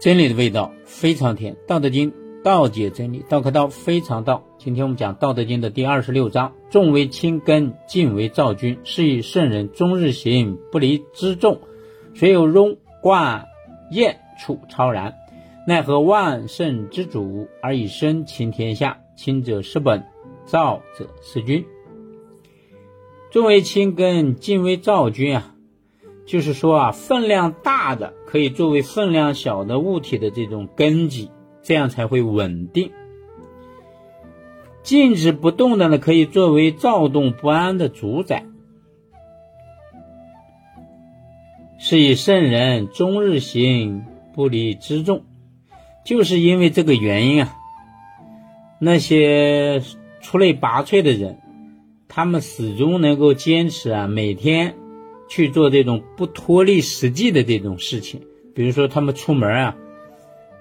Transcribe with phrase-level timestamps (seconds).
[0.00, 2.12] 真理的味道非常甜，《道德经》
[2.44, 4.44] 道解真理，道可道非常道。
[4.56, 8.78] 今天我们讲《道德经》的第二十六章：重为轻根，静为躁君。
[8.84, 11.60] 是以圣人终日行，不离辎重。
[12.14, 13.48] 虽有荣冠，
[13.90, 15.16] 燕处超然。
[15.66, 19.00] 奈何万圣之主而以身轻天下？
[19.16, 20.04] 轻者失本，
[20.46, 21.66] 躁者失君。
[23.32, 25.56] 重为轻根，静为躁君啊，
[26.24, 31.30] 就是说啊，分量大的可以作为分量小的物体的这种根基，
[31.62, 32.90] 这样才会稳定；
[34.82, 38.44] 静止不动的呢，可以作为躁动不安的主宰。
[41.78, 45.22] 是以圣人终日行，不离辎重。
[46.04, 47.56] 就是因为这个原因啊，
[48.78, 49.80] 那些
[50.20, 51.38] 出类拔萃的人，
[52.08, 54.74] 他们始终能够坚持啊，每天
[55.28, 58.22] 去做这种不脱离实际的这种事情。
[58.54, 59.76] 比如说，他们出门啊，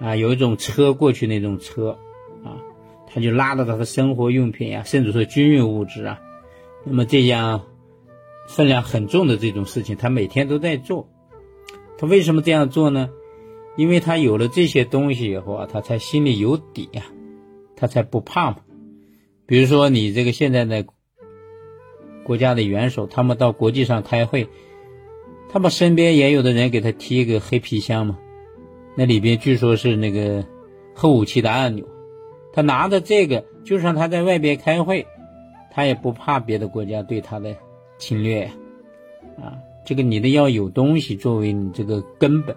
[0.00, 1.98] 啊，有一种车过去那种车
[2.44, 2.60] 啊，
[3.06, 6.20] 他就拉着他的生活用品呀，甚至说军用物资啊，
[6.84, 7.64] 那么这样
[8.46, 11.08] 分量很重的这种事情，他每天都在做。
[11.96, 13.08] 他为什么这样做呢？
[13.76, 17.04] 因为他有了这些东西以后啊，他才心里有底呀，
[17.76, 18.56] 他才不怕。
[19.46, 20.84] 比如说你这个现在的
[22.28, 24.46] 国家的元首，他们到国际上开会，
[25.48, 28.18] 他们身边也有的人给他提一个黑皮箱嘛，
[28.94, 30.44] 那里边据说是那个
[30.94, 31.86] 核武器的按钮，
[32.52, 35.06] 他拿着这个，就算他在外边开会，
[35.72, 37.56] 他也不怕别的国家对他的
[37.96, 38.50] 侵略呀。
[39.38, 39.56] 啊，
[39.86, 42.54] 这个你的要有东西作为你这个根本。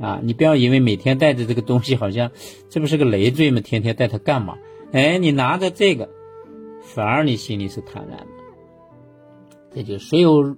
[0.00, 2.30] 啊，你不要以为每天带着这个东西，好像
[2.70, 3.60] 这不是个累赘吗？
[3.60, 4.56] 天天带它干嘛？
[4.92, 6.08] 哎，你拿着这个，
[6.80, 8.37] 反而你心里是坦然的。
[9.74, 10.56] 这就谁有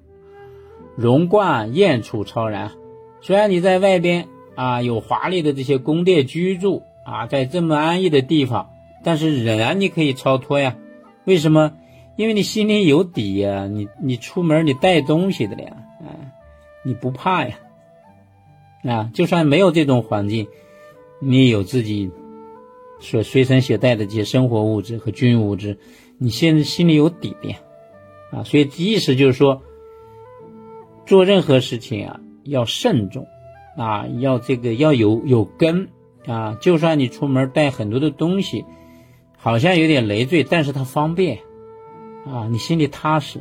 [0.96, 2.72] 荣冠，燕处超然。
[3.20, 8.70] 虽然你在外边啊有华丽的这些宫殿居住啊，在这么安逸的地方，
[9.04, 10.76] 但是仍然你可以超脱呀。
[11.24, 11.72] 为什么？
[12.16, 13.66] 因为你心里有底呀。
[13.66, 16.08] 你你出门你带东西的呀，啊，
[16.84, 17.58] 你不怕呀。
[18.82, 20.48] 啊，就算没有这种环境，
[21.20, 22.10] 你有自己
[22.98, 25.78] 所随身携带的这些生活物质和军用物质，
[26.18, 27.54] 你现在心里有底的，
[28.30, 29.62] 啊，所以意思就是说，
[31.06, 33.26] 做任何事情啊要慎重，
[33.76, 35.88] 啊，要这个要有有根，
[36.26, 38.64] 啊，就算你出门带很多的东西，
[39.36, 41.38] 好像有点累赘，但是它方便，
[42.26, 43.40] 啊，你心里踏实。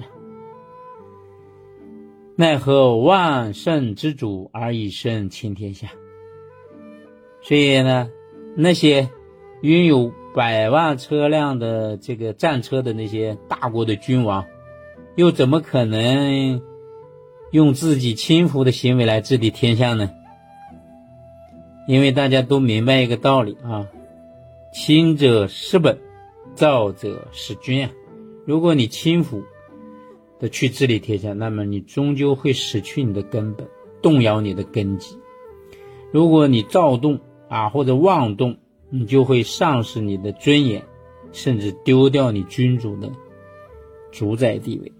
[2.35, 5.89] 奈何万乘之主而以身轻天下？
[7.41, 8.09] 所以呢，
[8.55, 9.09] 那些
[9.61, 14.45] 拥有百万车辆的这个战车的那些大国的君王，
[15.19, 16.61] 又怎么可能
[17.51, 20.11] 用自己轻浮的行为来治理天下呢？
[21.89, 23.85] 因为大家都明白一个道理啊：
[24.71, 25.99] 轻者失本，
[26.55, 27.91] 躁者失君啊！
[28.45, 29.43] 如果你轻浮，
[30.39, 33.67] 的去治理天下，那么你终究会失去你的根本，
[34.01, 35.17] 动摇你的根基。
[36.13, 37.19] 如果你躁动
[37.49, 38.55] 啊或者妄动，
[38.89, 40.85] 你就会丧失你的尊严，
[41.33, 43.11] 甚至丢掉你君主的
[44.13, 44.93] 主宰地位。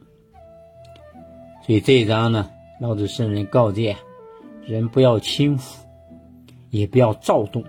[1.69, 2.49] 所以这一章呢，
[2.81, 3.95] 老子圣人告诫：
[4.65, 5.85] 人不要轻浮，
[6.71, 7.61] 也不要躁动，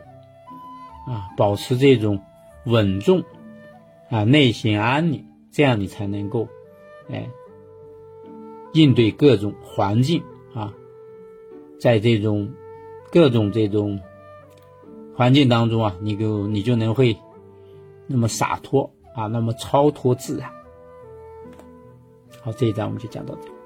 [1.06, 2.18] 啊，保持这种
[2.64, 3.22] 稳重
[4.08, 6.48] 啊，内心安宁，这样你才能够，
[7.10, 7.28] 哎。
[8.72, 10.22] 应对各种环境
[10.54, 10.72] 啊，
[11.78, 12.54] 在这种
[13.12, 14.00] 各种这种
[15.14, 17.18] 环境当中啊，你就你就能会
[18.06, 20.50] 那么洒脱啊，那么超脱自然。
[22.40, 23.59] 好，这一章我们就讲到这。